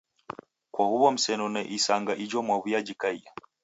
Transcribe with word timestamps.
Kwa 0.73 0.85
huw'o 0.89 1.09
msenone 1.15 1.61
isanga 1.77 2.13
ijo 2.23 2.39
mwaw'uyajikaia. 2.45 3.29